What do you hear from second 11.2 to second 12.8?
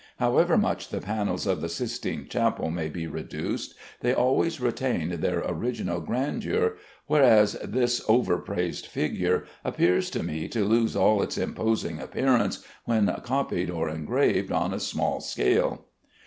its imposing appearance